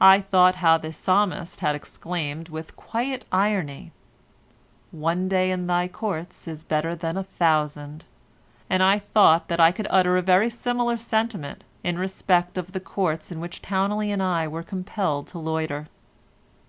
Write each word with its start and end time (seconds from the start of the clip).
I 0.00 0.20
thought 0.20 0.54
how 0.54 0.78
the 0.78 0.92
Psalmist 0.92 1.58
had 1.58 1.74
exclaimed 1.74 2.48
with 2.48 2.76
quiet 2.76 3.24
irony, 3.32 3.90
"One 4.92 5.26
day 5.26 5.50
in 5.50 5.66
thy 5.66 5.88
courts 5.88 6.46
is 6.46 6.62
better 6.62 6.94
than 6.94 7.16
a 7.16 7.24
thousand," 7.24 8.04
and 8.70 8.84
I 8.84 9.00
thought 9.00 9.48
that 9.48 9.58
I 9.58 9.72
could 9.72 9.88
utter 9.90 10.16
a 10.16 10.22
very 10.22 10.48
similar 10.48 10.96
sentiment 10.96 11.64
in 11.82 11.98
respect 11.98 12.56
of 12.56 12.70
the 12.70 12.78
Courts 12.78 13.32
in 13.32 13.40
which 13.40 13.60
Towneley 13.62 14.12
and 14.12 14.22
I 14.22 14.46
were 14.46 14.62
compelled 14.62 15.26
to 15.26 15.40
loiter. 15.40 15.88